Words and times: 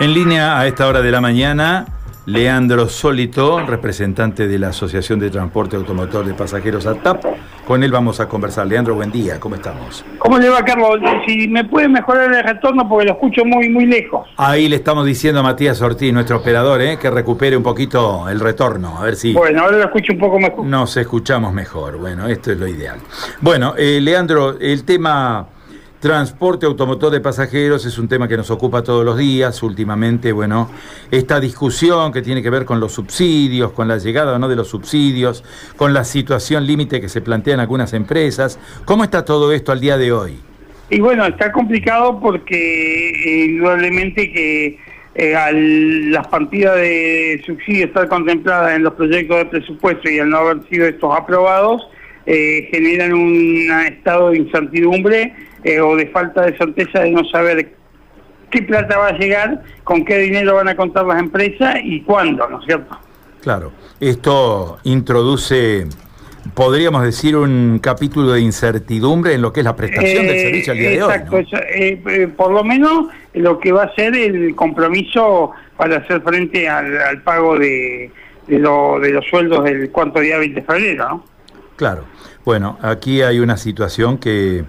En 0.00 0.12
línea 0.12 0.58
a 0.58 0.66
esta 0.66 0.88
hora 0.88 1.02
de 1.02 1.12
la 1.12 1.20
mañana, 1.20 1.86
Leandro 2.26 2.88
Sólito, 2.88 3.64
representante 3.64 4.48
de 4.48 4.58
la 4.58 4.70
Asociación 4.70 5.20
de 5.20 5.30
Transporte 5.30 5.76
Automotor 5.76 6.26
de 6.26 6.34
Pasajeros 6.34 6.84
ATAP. 6.84 7.24
Con 7.64 7.84
él 7.84 7.92
vamos 7.92 8.18
a 8.18 8.28
conversar. 8.28 8.66
Leandro, 8.66 8.96
buen 8.96 9.12
día, 9.12 9.38
¿cómo 9.38 9.54
estamos? 9.54 10.04
¿Cómo 10.18 10.36
le 10.38 10.48
va, 10.48 10.64
Carlos? 10.64 10.98
Si 11.24 11.46
me 11.46 11.62
puede 11.62 11.88
mejorar 11.88 12.34
el 12.34 12.42
retorno 12.42 12.88
porque 12.88 13.06
lo 13.06 13.12
escucho 13.12 13.44
muy, 13.44 13.68
muy 13.68 13.86
lejos. 13.86 14.28
Ahí 14.36 14.68
le 14.68 14.76
estamos 14.76 15.06
diciendo 15.06 15.40
a 15.40 15.42
Matías 15.44 15.80
Ortiz, 15.80 16.12
nuestro 16.12 16.38
operador, 16.38 16.82
¿eh? 16.82 16.98
que 16.98 17.08
recupere 17.08 17.56
un 17.56 17.62
poquito 17.62 18.28
el 18.28 18.40
retorno, 18.40 18.98
a 18.98 19.04
ver 19.04 19.14
si... 19.14 19.32
Bueno, 19.32 19.62
ahora 19.62 19.76
lo 19.76 19.84
escucho 19.84 20.12
un 20.12 20.18
poco 20.18 20.40
mejor. 20.40 20.66
Nos 20.66 20.96
escuchamos 20.96 21.52
mejor, 21.52 21.98
bueno, 21.98 22.26
esto 22.26 22.50
es 22.50 22.58
lo 22.58 22.66
ideal. 22.66 22.98
Bueno, 23.40 23.74
eh, 23.78 24.00
Leandro, 24.00 24.58
el 24.58 24.84
tema 24.84 25.46
Transporte 26.04 26.66
automotor 26.66 27.10
de 27.10 27.22
pasajeros 27.22 27.86
es 27.86 27.96
un 27.96 28.08
tema 28.08 28.28
que 28.28 28.36
nos 28.36 28.50
ocupa 28.50 28.82
todos 28.82 29.06
los 29.06 29.16
días. 29.16 29.62
Últimamente, 29.62 30.32
bueno, 30.32 30.70
esta 31.10 31.40
discusión 31.40 32.12
que 32.12 32.20
tiene 32.20 32.42
que 32.42 32.50
ver 32.50 32.66
con 32.66 32.78
los 32.78 32.92
subsidios, 32.92 33.72
con 33.72 33.88
la 33.88 33.96
llegada 33.96 34.38
no 34.38 34.46
de 34.46 34.54
los 34.54 34.68
subsidios, 34.68 35.42
con 35.76 35.94
la 35.94 36.04
situación 36.04 36.66
límite 36.66 37.00
que 37.00 37.08
se 37.08 37.22
plantea 37.22 37.54
en 37.54 37.60
algunas 37.60 37.94
empresas. 37.94 38.58
¿Cómo 38.84 39.02
está 39.02 39.24
todo 39.24 39.50
esto 39.50 39.72
al 39.72 39.80
día 39.80 39.96
de 39.96 40.12
hoy? 40.12 40.38
Y 40.90 41.00
bueno, 41.00 41.24
está 41.24 41.50
complicado 41.50 42.20
porque 42.20 43.08
eh, 43.08 43.46
indudablemente 43.46 44.30
que 44.30 44.78
eh, 45.14 46.10
las 46.10 46.26
partidas 46.26 46.76
de 46.76 47.42
subsidio 47.46 47.86
estar 47.86 48.08
contempladas 48.08 48.76
en 48.76 48.82
los 48.82 48.92
proyectos 48.92 49.38
de 49.38 49.46
presupuesto 49.46 50.10
y 50.10 50.18
al 50.18 50.28
no 50.28 50.36
haber 50.36 50.68
sido 50.68 50.86
estos 50.86 51.16
aprobados, 51.16 51.80
eh, 52.26 52.68
generan 52.70 53.14
un 53.14 53.70
estado 53.86 54.32
de 54.32 54.38
incertidumbre 54.38 55.34
eh, 55.64 55.80
o 55.80 55.96
de 55.96 56.06
falta 56.08 56.42
de 56.42 56.56
certeza 56.56 57.00
de 57.00 57.10
no 57.10 57.24
saber 57.24 57.74
qué 58.50 58.62
plata 58.62 58.98
va 58.98 59.08
a 59.08 59.18
llegar, 59.18 59.62
con 59.82 60.04
qué 60.04 60.18
dinero 60.18 60.54
van 60.54 60.68
a 60.68 60.76
contar 60.76 61.06
las 61.06 61.18
empresas 61.18 61.76
y 61.82 62.02
cuándo, 62.02 62.48
¿no 62.48 62.60
es 62.60 62.66
cierto? 62.66 62.96
Claro, 63.42 63.72
esto 63.98 64.78
introduce, 64.84 65.86
podríamos 66.54 67.02
decir, 67.02 67.36
un 67.36 67.78
capítulo 67.82 68.32
de 68.32 68.40
incertidumbre 68.40 69.34
en 69.34 69.42
lo 69.42 69.52
que 69.52 69.60
es 69.60 69.64
la 69.64 69.74
prestación 69.74 70.26
del 70.26 70.36
eh, 70.36 70.40
servicio 70.40 70.72
al 70.72 70.78
día 70.78 70.90
de 70.90 71.02
hoy. 71.02 71.12
Exacto, 71.12 71.38
eh, 71.74 72.28
por 72.36 72.52
lo 72.52 72.62
menos 72.62 73.08
lo 73.32 73.58
que 73.58 73.72
va 73.72 73.84
a 73.84 73.94
ser 73.94 74.14
el 74.14 74.54
compromiso 74.54 75.50
para 75.76 75.96
hacer 75.96 76.20
frente 76.22 76.68
al, 76.68 77.22
pago 77.22 77.58
de, 77.58 78.10
de, 78.46 78.58
de 78.58 79.10
los 79.12 79.24
sueldos 79.30 79.64
del 79.64 79.90
cuarto 79.90 80.20
día 80.20 80.38
20 80.38 80.60
de 80.60 80.66
febrero, 80.66 81.08
¿no? 81.08 81.24
Claro, 81.76 82.04
bueno, 82.44 82.78
aquí 82.82 83.22
hay 83.22 83.40
una 83.40 83.56
situación 83.56 84.18
que 84.18 84.64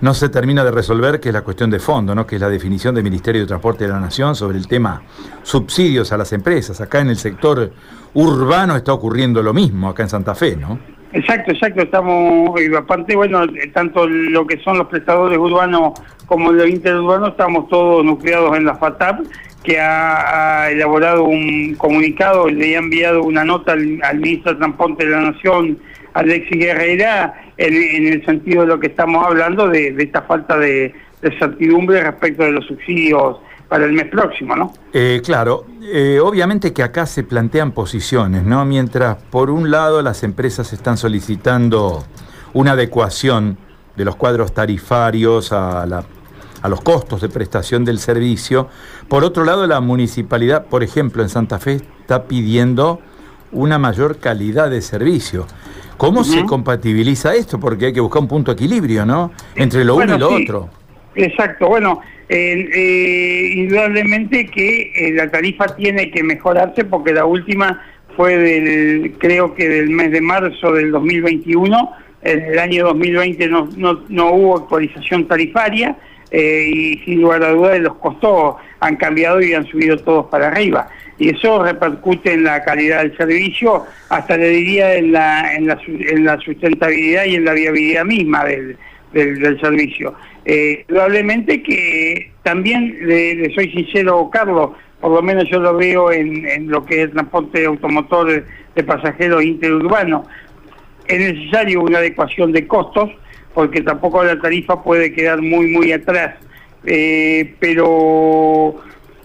no 0.00 0.14
se 0.14 0.28
termina 0.28 0.64
de 0.64 0.70
resolver, 0.70 1.20
que 1.20 1.28
es 1.28 1.34
la 1.34 1.42
cuestión 1.42 1.70
de 1.70 1.78
fondo, 1.78 2.14
¿no? 2.14 2.26
que 2.26 2.36
es 2.36 2.40
la 2.40 2.48
definición 2.48 2.94
del 2.94 3.04
Ministerio 3.04 3.42
de 3.42 3.46
Transporte 3.46 3.84
de 3.84 3.90
la 3.90 4.00
Nación 4.00 4.34
sobre 4.34 4.58
el 4.58 4.66
tema 4.66 5.02
subsidios 5.42 6.12
a 6.12 6.16
las 6.16 6.32
empresas. 6.32 6.80
Acá 6.80 7.00
en 7.00 7.08
el 7.08 7.16
sector 7.16 7.70
urbano 8.14 8.76
está 8.76 8.92
ocurriendo 8.92 9.42
lo 9.42 9.52
mismo, 9.52 9.88
acá 9.88 10.02
en 10.02 10.08
Santa 10.08 10.34
Fe, 10.34 10.56
¿no? 10.56 10.78
Exacto, 11.12 11.52
exacto. 11.52 11.82
Estamos, 11.82 12.60
aparte, 12.76 13.16
bueno, 13.16 13.40
tanto 13.72 14.06
lo 14.06 14.46
que 14.46 14.58
son 14.58 14.78
los 14.78 14.88
prestadores 14.88 15.38
urbanos 15.38 15.94
como 16.26 16.50
el 16.50 16.68
interurbano, 16.68 17.28
estamos 17.28 17.68
todos 17.68 18.04
nucleados 18.04 18.56
en 18.56 18.64
la 18.64 18.74
FATAP, 18.74 19.20
que 19.62 19.80
ha, 19.80 20.70
elaborado 20.70 21.24
un 21.24 21.74
comunicado, 21.76 22.48
le 22.48 22.76
ha 22.76 22.78
enviado 22.78 23.22
una 23.22 23.44
nota 23.44 23.72
al, 23.72 24.00
al 24.02 24.18
ministro 24.18 24.52
de 24.52 24.58
Transporte 24.58 25.04
de 25.06 25.10
la 25.10 25.20
Nación, 25.32 25.78
Alexis 26.16 26.58
Guerrera, 26.58 27.52
en, 27.58 28.06
el 28.06 28.24
sentido 28.24 28.62
de 28.62 28.68
lo 28.68 28.80
que 28.80 28.86
estamos 28.86 29.24
hablando, 29.24 29.68
de, 29.68 29.94
esta 29.98 30.22
falta 30.22 30.56
de, 30.56 30.94
certidumbre 31.38 32.02
respecto 32.02 32.44
de 32.44 32.52
los 32.52 32.66
subsidios 32.66 33.38
para 33.68 33.84
el 33.84 33.92
mes 33.92 34.06
próximo, 34.06 34.56
¿no? 34.56 34.72
Eh, 34.92 35.20
claro, 35.24 35.66
eh, 35.82 36.18
obviamente 36.22 36.72
que 36.72 36.82
acá 36.82 37.04
se 37.04 37.22
plantean 37.24 37.72
posiciones, 37.72 38.44
¿no? 38.44 38.64
Mientras 38.64 39.16
por 39.24 39.50
un 39.50 39.70
lado 39.70 40.02
las 40.02 40.22
empresas 40.22 40.72
están 40.72 40.96
solicitando 40.96 42.04
una 42.54 42.72
adecuación 42.72 43.58
de 43.96 44.04
los 44.04 44.16
cuadros 44.16 44.54
tarifarios 44.54 45.52
a, 45.52 45.82
a 45.82 46.68
los 46.68 46.80
costos 46.80 47.20
de 47.20 47.28
prestación 47.28 47.84
del 47.84 47.98
servicio, 47.98 48.68
por 49.08 49.24
otro 49.24 49.44
lado 49.44 49.66
la 49.66 49.80
municipalidad, 49.80 50.66
por 50.66 50.82
ejemplo, 50.82 51.22
en 51.22 51.28
Santa 51.28 51.58
Fe 51.58 51.80
está 52.00 52.24
pidiendo 52.24 53.00
una 53.52 53.78
mayor 53.78 54.18
calidad 54.18 54.70
de 54.70 54.80
servicio. 54.80 55.46
¿Cómo 55.96 56.24
se 56.24 56.44
compatibiliza 56.44 57.34
esto? 57.34 57.58
Porque 57.58 57.86
hay 57.86 57.92
que 57.92 58.00
buscar 58.00 58.22
un 58.22 58.28
punto 58.28 58.54
de 58.54 58.62
equilibrio, 58.62 59.06
¿no? 59.06 59.32
Entre 59.54 59.84
lo 59.84 59.96
uno 59.96 60.16
y 60.16 60.18
lo 60.18 60.30
otro. 60.30 60.68
Exacto, 61.14 61.68
bueno, 61.68 62.00
eh, 62.28 63.52
indudablemente 63.54 64.46
que 64.46 64.92
eh, 64.94 65.12
la 65.14 65.30
tarifa 65.30 65.66
tiene 65.74 66.10
que 66.10 66.22
mejorarse 66.22 66.84
porque 66.84 67.14
la 67.14 67.24
última 67.24 67.82
fue 68.16 68.36
del, 68.36 69.14
creo 69.18 69.54
que 69.54 69.68
del 69.68 69.88
mes 69.90 70.10
de 70.10 70.20
marzo 70.20 70.72
del 70.72 70.90
2021, 70.90 71.92
en 72.22 72.42
el 72.42 72.58
año 72.58 72.86
2020 72.86 73.48
no, 73.48 73.68
no, 73.76 74.02
no 74.08 74.32
hubo 74.32 74.56
actualización 74.58 75.26
tarifaria 75.26 75.96
eh, 76.30 76.70
y 76.70 76.98
sin 76.98 77.22
lugar 77.22 77.42
a 77.44 77.52
dudas 77.52 77.78
los 77.80 77.94
costos 77.94 78.56
han 78.80 78.96
cambiado 78.96 79.40
y 79.40 79.54
han 79.54 79.66
subido 79.66 79.96
todos 79.98 80.26
para 80.26 80.48
arriba 80.48 80.88
y 81.18 81.30
eso 81.30 81.62
repercute 81.62 82.32
en 82.32 82.44
la 82.44 82.62
calidad 82.62 83.02
del 83.02 83.16
servicio, 83.16 83.84
hasta 84.08 84.36
le 84.36 84.48
diría 84.50 84.94
en 84.94 85.12
la, 85.12 85.54
en 85.54 85.66
la, 85.66 85.78
en 85.86 86.24
la 86.24 86.38
sustentabilidad 86.40 87.24
y 87.24 87.36
en 87.36 87.44
la 87.44 87.52
viabilidad 87.52 88.04
misma 88.04 88.44
del, 88.44 88.76
del, 89.12 89.60
servicio. 89.60 90.14
Eh, 90.44 90.84
probablemente 90.86 91.62
que 91.62 92.32
también, 92.42 92.98
le, 93.02 93.52
soy 93.54 93.70
sincero, 93.72 94.28
Carlos, 94.32 94.70
por 95.00 95.12
lo 95.12 95.22
menos 95.22 95.44
yo 95.50 95.60
lo 95.60 95.76
veo 95.76 96.12
en, 96.12 96.46
en 96.46 96.68
lo 96.68 96.84
que 96.84 97.02
es 97.02 97.12
transporte 97.12 97.64
automotor 97.64 98.44
de 98.74 98.84
pasajeros 98.84 99.42
interurbano, 99.42 100.24
es 101.06 101.18
necesario 101.18 101.82
una 101.82 101.98
adecuación 101.98 102.52
de 102.52 102.66
costos, 102.66 103.10
porque 103.54 103.80
tampoco 103.80 104.22
la 104.22 104.38
tarifa 104.40 104.82
puede 104.82 105.12
quedar 105.12 105.40
muy, 105.40 105.68
muy 105.68 105.92
atrás. 105.92 106.34
Eh, 106.84 107.54
pero 107.58 108.76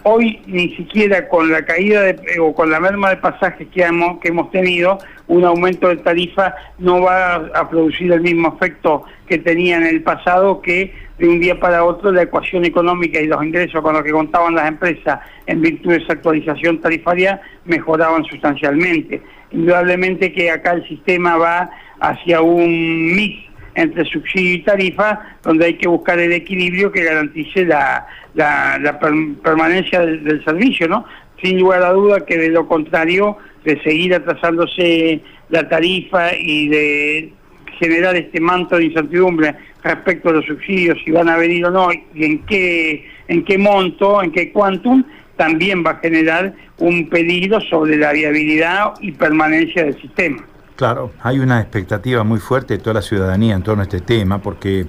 hoy 0.04 0.40
ni 0.46 0.74
siquiera 0.76 1.28
con 1.28 1.50
la 1.50 1.64
caída 1.64 2.02
de, 2.02 2.40
o 2.40 2.54
con 2.54 2.70
la 2.70 2.80
merma 2.80 3.10
de 3.10 3.16
pasajes 3.16 3.68
que 3.68 3.82
hemos, 3.82 4.20
que 4.20 4.28
hemos 4.28 4.50
tenido, 4.50 4.98
un 5.28 5.44
aumento 5.44 5.88
de 5.88 5.96
tarifa 5.96 6.54
no 6.78 7.02
va 7.02 7.36
a 7.54 7.68
producir 7.68 8.12
el 8.12 8.20
mismo 8.20 8.54
efecto 8.54 9.04
que 9.26 9.38
tenía 9.38 9.76
en 9.76 9.86
el 9.86 10.02
pasado, 10.02 10.60
que 10.60 10.92
de 11.18 11.28
un 11.28 11.40
día 11.40 11.58
para 11.58 11.84
otro 11.84 12.10
la 12.10 12.22
ecuación 12.22 12.64
económica 12.64 13.20
y 13.20 13.26
los 13.26 13.42
ingresos 13.44 13.80
con 13.80 13.94
los 13.94 14.02
que 14.02 14.10
contaban 14.10 14.54
las 14.54 14.68
empresas 14.68 15.20
en 15.46 15.60
virtud 15.60 15.90
de 15.90 15.96
esa 15.98 16.14
actualización 16.14 16.80
tarifaria 16.80 17.40
mejoraban 17.64 18.24
sustancialmente. 18.24 19.22
Indudablemente 19.52 20.32
que 20.32 20.50
acá 20.50 20.72
el 20.72 20.88
sistema 20.88 21.36
va 21.36 21.70
hacia 22.00 22.40
un 22.40 23.14
mix 23.14 23.51
entre 23.74 24.04
subsidio 24.04 24.54
y 24.54 24.62
tarifa, 24.62 25.36
donde 25.42 25.66
hay 25.66 25.74
que 25.74 25.88
buscar 25.88 26.18
el 26.18 26.32
equilibrio 26.32 26.92
que 26.92 27.04
garantice 27.04 27.64
la, 27.64 28.06
la, 28.34 28.98
permanencia 29.42 30.00
del, 30.00 30.44
servicio, 30.44 30.88
¿no? 30.88 31.04
Sin 31.42 31.58
lugar 31.58 31.82
a 31.82 31.92
duda 31.92 32.24
que 32.24 32.38
de 32.38 32.48
lo 32.48 32.68
contrario, 32.68 33.36
de 33.64 33.80
seguir 33.82 34.14
atrasándose 34.14 35.20
la 35.48 35.68
tarifa 35.68 36.34
y 36.36 36.68
de 36.68 37.32
generar 37.78 38.16
este 38.16 38.40
manto 38.40 38.76
de 38.76 38.84
incertidumbre 38.84 39.54
respecto 39.82 40.28
a 40.28 40.32
los 40.32 40.44
subsidios, 40.44 40.98
si 41.04 41.10
van 41.10 41.28
a 41.28 41.36
venir 41.36 41.64
o 41.66 41.70
no, 41.70 41.88
y 41.92 42.24
en 42.24 42.38
qué, 42.46 43.08
en 43.28 43.44
qué 43.44 43.58
monto, 43.58 44.22
en 44.22 44.30
qué 44.30 44.52
quantum, 44.52 45.04
también 45.36 45.84
va 45.84 45.92
a 45.92 45.96
generar 45.96 46.54
un 46.78 47.08
peligro 47.08 47.60
sobre 47.60 47.96
la 47.96 48.12
viabilidad 48.12 48.92
y 49.00 49.12
permanencia 49.12 49.84
del 49.84 50.00
sistema. 50.00 50.44
Claro, 50.76 51.12
hay 51.22 51.38
una 51.38 51.60
expectativa 51.60 52.24
muy 52.24 52.40
fuerte 52.40 52.74
de 52.74 52.78
toda 52.78 52.94
la 52.94 53.02
ciudadanía 53.02 53.54
en 53.54 53.62
torno 53.62 53.82
a 53.82 53.84
este 53.84 54.00
tema, 54.00 54.40
porque 54.40 54.86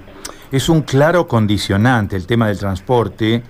es 0.50 0.68
un 0.68 0.82
claro 0.82 1.26
condicionante 1.26 2.16
el 2.16 2.26
tema 2.26 2.48
del 2.48 2.58
transporte 2.58 3.42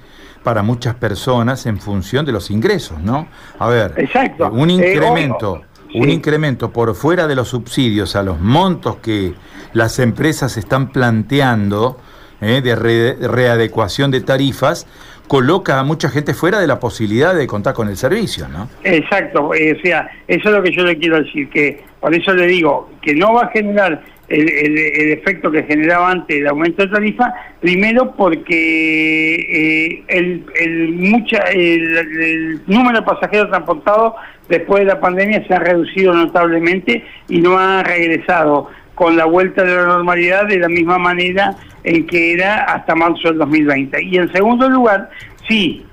para 0.43 0.63
muchas 0.63 0.95
personas 0.95 1.65
en 1.67 1.79
función 1.79 2.25
de 2.27 2.33
los 2.33 2.51
ingresos, 2.51 3.01
¿no? 3.01 3.29
A 3.59 3.69
ver, 3.69 4.09
un 4.53 4.71
eh, 4.71 4.75
incremento, 4.75 5.63
un 5.95 6.11
incremento 6.11 6.71
por 6.71 6.95
fuera 6.95 7.27
de 7.27 7.35
los 7.35 7.49
subsidios 7.49 8.15
a 8.15 8.23
los 8.23 8.41
montos 8.41 8.97
que 8.97 9.33
las 9.73 9.99
empresas 9.99 10.57
están 10.57 10.93
planteando 10.93 11.99
eh, 12.41 12.61
de 12.63 12.75
readecuación 12.75 14.11
de 14.11 14.21
tarifas, 14.21 14.87
coloca 15.29 15.79
a 15.79 15.85
mucha 15.85 16.11
gente 16.11 16.35
fuera 16.35 16.61
de 16.61 16.67
la 16.67 16.79
posibilidad 16.79 17.35
de 17.35 17.47
contar 17.47 17.75
con 17.75 17.89
el 17.89 17.97
servicio, 17.97 18.49
¿no? 18.49 18.69
Exacto, 18.83 19.55
eh, 19.55 19.77
o 19.79 19.83
sea, 19.83 20.11
eso 20.29 20.49
es 20.49 20.55
lo 20.55 20.63
que 20.63 20.73
yo 20.73 20.85
le 20.85 20.99
quiero 20.99 21.23
decir, 21.23 21.49
que 21.49 21.83
por 22.05 22.15
eso 22.15 22.35
le 22.35 22.47
digo 22.49 22.91
que 23.01 23.15
no 23.15 23.33
va 23.33 23.45
a 23.45 23.49
generar 23.49 24.03
el, 24.29 24.77
efecto 25.11 25.51
que 25.51 25.63
generaba 25.63 26.11
antes 26.11 26.37
el 26.37 26.47
aumento 26.47 26.83
de 26.83 26.93
tarifa, 26.93 27.33
primero 27.63 28.15
porque 28.15 29.35
eh, 29.35 30.05
el, 30.09 30.93
mucha, 30.93 31.39
el, 31.51 32.61
número 32.67 33.01
de 33.01 33.07
pasajeros 33.07 33.49
transportados 33.49 34.17
después 34.51 34.81
de 34.81 34.93
la 34.93 35.01
pandemia 35.01 35.47
se 35.49 35.55
ha 35.55 35.61
reducido 35.61 36.13
notablemente 36.13 37.03
y 37.31 37.41
no 37.41 37.57
ha 37.57 37.83
regresado 37.83 38.69
con 38.95 39.17
la 39.17 39.25
vuelta 39.25 39.63
de 39.63 39.75
la 39.75 39.87
normalidad 39.87 40.47
de 40.47 40.59
la 40.59 40.69
misma 40.69 40.99
manera 40.99 41.57
en 41.85 42.07
que 42.07 42.35
era 42.35 42.65
hasta 42.65 42.95
marzo 42.95 43.29
del 43.29 43.39
2020. 43.39 44.05
Y 44.05 44.19
en 44.19 44.31
segundo 44.31 44.69
lugar, 44.69 45.09
sí, 45.49 45.87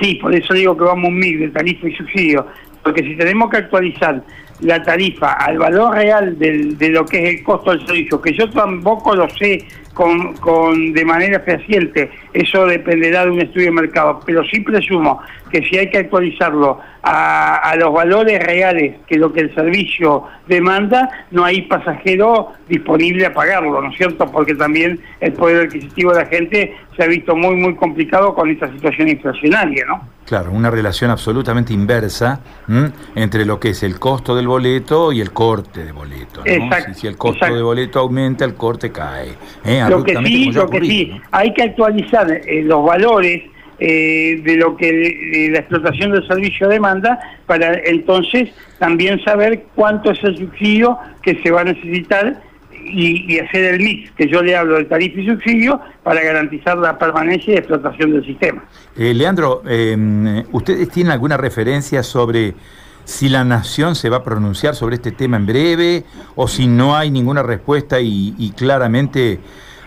Sí, 0.00 0.14
por 0.16 0.34
eso 0.34 0.54
digo 0.54 0.76
que 0.76 0.84
vamos 0.84 1.08
un 1.08 1.18
mix 1.18 1.40
de 1.40 1.48
tarifa 1.48 1.88
y 1.88 1.96
subsidio, 1.96 2.46
porque 2.82 3.02
si 3.02 3.16
tenemos 3.16 3.50
que 3.50 3.56
actualizar 3.56 4.22
la 4.60 4.82
tarifa 4.82 5.32
al 5.32 5.58
valor 5.58 5.94
real 5.94 6.38
de 6.38 6.88
lo 6.88 7.04
que 7.04 7.22
es 7.22 7.38
el 7.38 7.44
costo 7.44 7.70
del 7.70 7.86
servicio, 7.86 8.20
que 8.20 8.36
yo 8.36 8.50
tampoco 8.50 9.14
lo 9.14 9.28
sé 9.30 9.64
con, 9.98 10.34
con 10.34 10.92
de 10.92 11.04
manera 11.04 11.40
fehaciente, 11.40 12.08
eso 12.32 12.66
dependerá 12.66 13.24
de 13.24 13.32
un 13.32 13.40
estudio 13.40 13.66
de 13.66 13.72
mercado, 13.72 14.20
pero 14.24 14.44
sí 14.44 14.60
presumo 14.60 15.20
que 15.50 15.60
si 15.64 15.76
hay 15.76 15.90
que 15.90 15.98
actualizarlo 15.98 16.78
a, 17.02 17.56
a, 17.56 17.74
los 17.74 17.92
valores 17.92 18.40
reales 18.40 18.94
que 19.08 19.16
lo 19.16 19.32
que 19.32 19.40
el 19.40 19.52
servicio 19.56 20.22
demanda, 20.46 21.26
no 21.32 21.44
hay 21.44 21.62
pasajero 21.62 22.52
disponible 22.68 23.26
a 23.26 23.34
pagarlo, 23.34 23.82
¿no 23.82 23.90
es 23.90 23.96
cierto? 23.96 24.30
Porque 24.30 24.54
también 24.54 25.00
el 25.18 25.32
poder 25.32 25.66
adquisitivo 25.66 26.12
de 26.12 26.22
la 26.22 26.26
gente 26.26 26.76
se 26.96 27.02
ha 27.02 27.06
visto 27.08 27.34
muy, 27.34 27.56
muy 27.56 27.74
complicado 27.74 28.34
con 28.34 28.50
esta 28.50 28.70
situación 28.70 29.08
inflacionaria, 29.08 29.84
¿no? 29.84 30.18
Claro, 30.28 30.50
una 30.50 30.70
relación 30.70 31.10
absolutamente 31.10 31.72
inversa 31.72 32.40
entre 33.14 33.46
lo 33.46 33.58
que 33.58 33.70
es 33.70 33.82
el 33.82 33.98
costo 33.98 34.36
del 34.36 34.46
boleto 34.46 35.10
y 35.10 35.22
el 35.22 35.32
corte 35.32 35.86
de 35.86 35.92
boleto. 35.92 36.42
¿no? 36.44 36.52
Exacto, 36.52 36.92
si, 36.92 37.00
si, 37.00 37.06
el 37.06 37.16
costo 37.16 37.46
de 37.46 37.62
boleto 37.62 38.00
aumenta, 38.00 38.44
el 38.44 38.54
corte 38.54 38.92
cae. 38.92 39.30
¿eh? 39.64 39.80
Lo 39.88 40.04
que 40.04 40.16
sí, 40.24 40.52
lo 40.52 40.68
que 40.68 40.80
sí, 40.80 41.12
¿no? 41.14 41.22
hay 41.32 41.52
que 41.54 41.62
actualizar 41.62 42.30
eh, 42.30 42.62
los 42.62 42.84
valores 42.84 43.42
eh, 43.80 44.40
de 44.42 44.56
lo 44.56 44.76
que 44.76 44.92
de 44.92 45.50
la 45.52 45.60
explotación 45.60 46.10
del 46.10 46.26
servicio 46.26 46.66
demanda 46.66 47.20
para 47.46 47.74
entonces 47.84 48.50
también 48.80 49.22
saber 49.22 49.66
cuánto 49.76 50.10
es 50.10 50.24
el 50.24 50.36
subsidio 50.36 50.98
que 51.22 51.40
se 51.42 51.52
va 51.52 51.60
a 51.60 51.64
necesitar 51.64 52.42
y, 52.84 53.32
y, 53.32 53.38
hacer 53.38 53.74
el 53.74 53.80
mix, 53.80 54.10
que 54.12 54.26
yo 54.26 54.42
le 54.42 54.56
hablo 54.56 54.78
de 54.78 54.84
tarifa 54.84 55.20
y 55.20 55.26
subsidio, 55.26 55.80
para 56.02 56.22
garantizar 56.22 56.76
la 56.78 56.98
permanencia 56.98 57.54
y 57.54 57.56
explotación 57.56 58.12
del 58.12 58.24
sistema. 58.24 58.64
Eh, 58.96 59.14
Leandro, 59.14 59.62
eh, 59.68 60.44
¿ustedes 60.50 60.88
tienen 60.88 61.12
alguna 61.12 61.36
referencia 61.36 62.02
sobre 62.02 62.54
si 63.04 63.28
la 63.28 63.44
Nación 63.44 63.94
se 63.94 64.10
va 64.10 64.18
a 64.18 64.24
pronunciar 64.24 64.74
sobre 64.74 64.96
este 64.96 65.12
tema 65.12 65.36
en 65.36 65.46
breve 65.46 66.04
o 66.34 66.48
si 66.48 66.66
no 66.66 66.96
hay 66.96 67.10
ninguna 67.10 67.42
respuesta 67.42 68.00
y, 68.00 68.34
y 68.38 68.50
claramente 68.50 69.38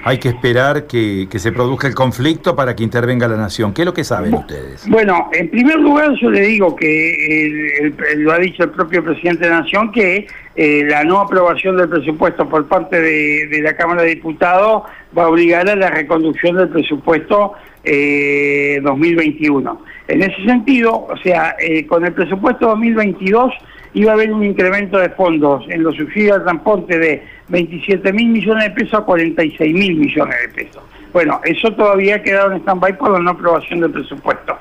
hay 0.04 0.18
que 0.18 0.30
esperar 0.30 0.88
que, 0.88 1.28
que, 1.30 1.40
se 1.40 1.52
produzca 1.52 1.88
el 1.88 1.96
conflicto 1.96 2.56
para 2.56 2.76
que 2.76 2.84
intervenga 2.84 3.28
la 3.28 3.38
nación. 3.38 3.74
¿Qué 3.74 3.84
es 3.84 3.86
lo 3.86 3.94
que 3.94 4.04
saben 4.04 4.34
ustedes? 4.34 4.88
Bueno, 4.90 5.30
en 5.32 5.50
primer 5.50 5.80
lugar 5.80 6.14
yo 6.22 6.30
le 6.30 6.42
digo 6.42 6.76
que 6.76 7.78
el, 7.80 7.96
el, 8.12 8.22
lo 8.22 8.34
ha 8.34 8.40
dicho 8.40 8.64
el 8.64 8.72
propio 8.72 9.04
presidente 9.04 9.46
de 9.46 9.52
la 9.52 9.62
nación 9.62 9.92
que 9.92 10.28
eh, 10.56 10.84
la 10.86 11.04
no 11.04 11.20
aprobación 11.20 11.78
del 11.78 11.88
presupuesto 11.88 12.48
por 12.50 12.68
parte 12.68 13.00
de, 13.00 13.62
la 13.62 13.76
Cámara 13.76 14.02
de 14.04 14.10
Diputados 14.16 14.84
va 15.18 15.24
a 15.24 15.28
obligar 15.30 15.70
a 15.70 15.76
la 15.76 15.90
reconducción 15.90 16.58
del 16.58 16.70
presupuesto 16.70 17.54
eh, 17.84 18.80
2021. 18.84 19.82
En 20.10 20.24
ese 20.24 20.44
sentido, 20.46 21.08
o 21.08 21.18
sea, 21.24 21.56
eh, 21.60 21.86
con 21.88 22.06
el 22.06 22.14
presupuesto 22.14 22.68
2022 22.68 23.54
iba 23.94 24.12
a 24.12 24.16
haber 24.16 24.34
un 24.34 24.44
incremento 24.44 24.98
de 24.98 25.10
fondos 25.10 25.66
en 25.70 25.84
los 25.84 25.96
subsidios 25.96 26.38
al 26.38 26.44
transporte 26.44 26.98
de 27.00 27.24
27 27.48 28.12
mil 28.14 28.28
millones 28.30 28.66
de 28.66 28.72
pesos 28.72 29.00
a 29.00 29.04
46 29.04 29.74
mil 29.74 29.96
millones 29.96 30.36
de 30.42 30.64
pesos. 30.64 30.84
Bueno, 31.14 31.42
eso 31.44 31.74
todavía 31.74 32.16
ha 32.16 32.22
quedado 32.22 32.52
en 32.52 32.62
stand-by 32.62 32.98
por 32.98 33.12
la 33.12 33.20
no 33.20 33.32
aprobación 33.32 33.82
del 33.82 33.92
presupuesto. 33.92 34.58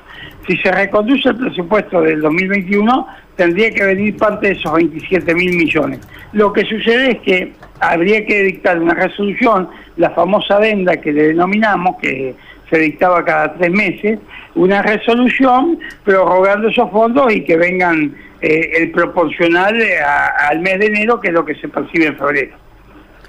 Si 0.47 0.57
se 0.57 0.71
reconduce 0.71 1.29
el 1.29 1.37
presupuesto 1.37 2.01
del 2.01 2.21
2021, 2.21 3.07
tendría 3.35 3.71
que 3.71 3.83
venir 3.83 4.17
parte 4.17 4.47
de 4.47 4.53
esos 4.53 4.73
27 4.73 5.35
mil 5.35 5.55
millones. 5.55 5.99
Lo 6.33 6.51
que 6.51 6.65
sucede 6.65 7.11
es 7.11 7.19
que 7.19 7.53
habría 7.79 8.25
que 8.25 8.43
dictar 8.43 8.79
una 8.79 8.93
resolución, 8.93 9.69
la 9.97 10.09
famosa 10.11 10.55
adenda 10.55 10.97
que 10.97 11.11
le 11.11 11.27
denominamos, 11.29 11.97
que 12.01 12.35
se 12.69 12.79
dictaba 12.79 13.23
cada 13.25 13.53
tres 13.53 13.71
meses, 13.71 14.19
una 14.55 14.81
resolución 14.81 15.79
prorrogando 16.03 16.69
esos 16.69 16.89
fondos 16.89 17.33
y 17.33 17.43
que 17.43 17.57
vengan 17.57 18.15
eh, 18.41 18.71
el 18.77 18.91
proporcional 18.91 19.79
a, 20.05 20.47
al 20.49 20.59
mes 20.61 20.79
de 20.79 20.87
enero, 20.87 21.19
que 21.19 21.27
es 21.27 21.33
lo 21.33 21.45
que 21.45 21.55
se 21.55 21.67
percibe 21.67 22.07
en 22.07 22.17
febrero. 22.17 22.55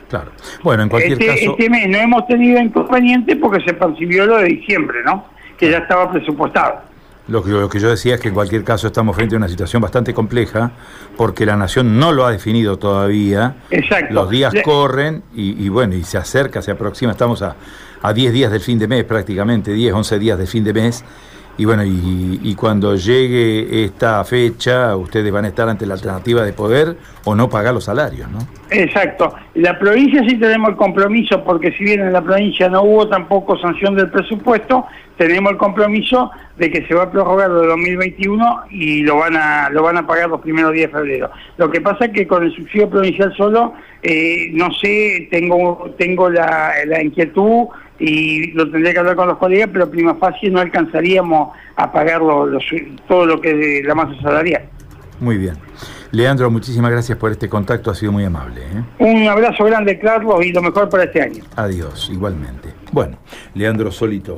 Claro. 0.08 0.30
Bueno, 0.62 0.84
en 0.84 0.88
cualquier 0.88 1.14
este, 1.14 1.26
caso... 1.26 1.50
Este 1.52 1.70
mes 1.70 1.88
no 1.88 1.98
hemos 1.98 2.26
tenido 2.26 2.60
inconveniente 2.60 3.34
porque 3.36 3.64
se 3.64 3.72
percibió 3.72 4.26
lo 4.26 4.38
de 4.38 4.44
diciembre, 4.44 4.98
¿no? 5.04 5.26
Que 5.56 5.70
ya 5.70 5.78
estaba 5.78 6.12
presupuestado. 6.12 6.91
Lo 7.28 7.42
que, 7.42 7.50
lo 7.50 7.68
que 7.68 7.78
yo 7.78 7.88
decía 7.88 8.16
es 8.16 8.20
que 8.20 8.28
en 8.28 8.34
cualquier 8.34 8.64
caso 8.64 8.88
estamos 8.88 9.14
frente 9.14 9.36
a 9.36 9.38
una 9.38 9.48
situación 9.48 9.80
bastante 9.80 10.12
compleja 10.12 10.72
porque 11.16 11.46
la 11.46 11.56
nación 11.56 11.98
no 11.98 12.12
lo 12.12 12.26
ha 12.26 12.32
definido 12.32 12.78
todavía. 12.78 13.56
Exacto. 13.70 14.12
Los 14.12 14.28
días 14.28 14.52
Le... 14.52 14.62
corren 14.62 15.22
y, 15.34 15.64
y, 15.64 15.68
bueno, 15.68 15.94
y 15.94 16.02
se 16.02 16.18
acerca, 16.18 16.60
se 16.62 16.72
aproxima, 16.72 17.12
estamos 17.12 17.42
a, 17.42 17.54
a 18.02 18.12
10 18.12 18.32
días 18.32 18.50
del 18.50 18.60
fin 18.60 18.78
de 18.78 18.88
mes 18.88 19.04
prácticamente, 19.04 19.72
10, 19.72 19.94
11 19.94 20.18
días 20.18 20.38
del 20.38 20.48
fin 20.48 20.64
de 20.64 20.72
mes. 20.72 21.04
Y 21.58 21.64
bueno, 21.64 21.84
y, 21.84 22.40
y, 22.42 22.54
cuando 22.54 22.96
llegue 22.96 23.84
esta 23.84 24.24
fecha, 24.24 24.96
ustedes 24.96 25.30
van 25.30 25.44
a 25.44 25.48
estar 25.48 25.68
ante 25.68 25.84
la 25.84 25.94
alternativa 25.94 26.42
de 26.42 26.52
poder 26.54 26.96
o 27.24 27.34
no 27.34 27.50
pagar 27.50 27.74
los 27.74 27.84
salarios, 27.84 28.28
¿no? 28.30 28.38
Exacto. 28.70 29.34
La 29.54 29.78
provincia 29.78 30.22
sí 30.26 30.38
tenemos 30.38 30.70
el 30.70 30.76
compromiso, 30.76 31.44
porque 31.44 31.72
si 31.72 31.84
bien 31.84 32.00
en 32.00 32.12
la 32.12 32.22
provincia 32.22 32.70
no 32.70 32.82
hubo 32.82 33.06
tampoco 33.06 33.58
sanción 33.58 33.94
del 33.94 34.10
presupuesto, 34.10 34.86
tenemos 35.18 35.52
el 35.52 35.58
compromiso 35.58 36.30
de 36.56 36.70
que 36.70 36.86
se 36.86 36.94
va 36.94 37.04
a 37.04 37.10
prorrogar 37.10 37.50
de 37.50 37.66
2021 37.66 38.62
y 38.70 39.02
lo 39.02 39.18
van 39.18 39.36
a 39.36 39.68
lo 39.70 39.82
van 39.82 39.98
a 39.98 40.06
pagar 40.06 40.30
los 40.30 40.40
primeros 40.40 40.72
días 40.72 40.90
de 40.90 40.98
febrero. 40.98 41.30
Lo 41.58 41.70
que 41.70 41.80
pasa 41.80 42.06
es 42.06 42.12
que 42.12 42.26
con 42.26 42.44
el 42.44 42.52
subsidio 42.54 42.88
provincial 42.88 43.32
solo, 43.36 43.74
eh, 44.02 44.50
no 44.52 44.72
sé, 44.74 45.28
tengo 45.30 45.94
tengo 45.96 46.28
la, 46.28 46.72
la 46.86 47.02
inquietud 47.02 47.66
y 47.98 48.50
lo 48.52 48.70
tendría 48.70 48.92
que 48.92 48.98
hablar 48.98 49.16
con 49.16 49.28
los 49.28 49.38
colegas, 49.38 49.70
pero 49.72 49.90
prima 49.90 50.16
facie 50.16 50.50
no 50.50 50.60
alcanzaríamos 50.60 51.56
a 51.76 51.92
pagar 51.92 52.20
lo, 52.20 52.46
lo, 52.46 52.58
todo 53.06 53.26
lo 53.26 53.40
que 53.40 53.78
es 53.78 53.86
la 53.86 53.94
masa 53.94 54.20
salarial. 54.20 54.64
Muy 55.20 55.36
bien. 55.36 55.54
Leandro, 56.12 56.50
muchísimas 56.50 56.90
gracias 56.90 57.16
por 57.16 57.30
este 57.30 57.48
contacto, 57.48 57.90
ha 57.90 57.94
sido 57.94 58.12
muy 58.12 58.24
amable. 58.24 58.60
¿eh? 58.60 58.82
Un 58.98 59.26
abrazo 59.28 59.64
grande, 59.64 59.98
Carlos, 59.98 60.44
y 60.44 60.52
lo 60.52 60.60
mejor 60.60 60.90
para 60.90 61.04
este 61.04 61.22
año. 61.22 61.42
Adiós, 61.56 62.10
igualmente. 62.12 62.68
Bueno, 62.92 63.16
Leandro 63.54 63.90
Solito. 63.90 64.30